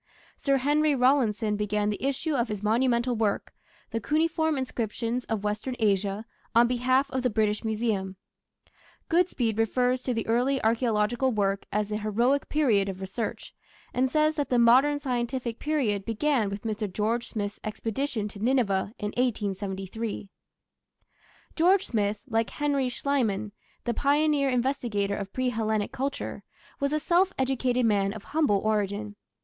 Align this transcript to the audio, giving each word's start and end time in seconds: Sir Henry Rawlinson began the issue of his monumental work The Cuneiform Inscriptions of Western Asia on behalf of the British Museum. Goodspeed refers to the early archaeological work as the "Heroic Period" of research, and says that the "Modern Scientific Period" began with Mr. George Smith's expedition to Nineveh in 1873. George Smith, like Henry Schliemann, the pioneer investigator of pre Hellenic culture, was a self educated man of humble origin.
Sir 0.35 0.57
Henry 0.57 0.95
Rawlinson 0.95 1.55
began 1.55 1.91
the 1.91 2.03
issue 2.03 2.33
of 2.33 2.47
his 2.47 2.63
monumental 2.63 3.15
work 3.15 3.53
The 3.91 3.99
Cuneiform 4.01 4.57
Inscriptions 4.57 5.25
of 5.25 5.43
Western 5.43 5.75
Asia 5.77 6.25
on 6.55 6.67
behalf 6.67 7.07
of 7.11 7.21
the 7.21 7.29
British 7.29 7.63
Museum. 7.63 8.15
Goodspeed 9.09 9.59
refers 9.59 10.01
to 10.01 10.13
the 10.15 10.25
early 10.25 10.59
archaeological 10.63 11.31
work 11.31 11.65
as 11.71 11.87
the 11.89 11.97
"Heroic 11.97 12.49
Period" 12.49 12.89
of 12.89 12.99
research, 12.99 13.53
and 13.93 14.09
says 14.09 14.33
that 14.37 14.49
the 14.49 14.57
"Modern 14.57 14.99
Scientific 14.99 15.59
Period" 15.59 16.03
began 16.03 16.49
with 16.49 16.63
Mr. 16.63 16.91
George 16.91 17.27
Smith's 17.27 17.59
expedition 17.63 18.27
to 18.29 18.39
Nineveh 18.39 18.95
in 18.97 19.09
1873. 19.09 20.29
George 21.55 21.85
Smith, 21.85 22.17
like 22.27 22.49
Henry 22.49 22.89
Schliemann, 22.89 23.51
the 23.83 23.93
pioneer 23.93 24.49
investigator 24.49 25.15
of 25.15 25.31
pre 25.31 25.49
Hellenic 25.49 25.91
culture, 25.91 26.41
was 26.79 26.91
a 26.91 26.99
self 26.99 27.31
educated 27.37 27.85
man 27.85 28.13
of 28.13 28.23
humble 28.23 28.57
origin. 28.57 29.15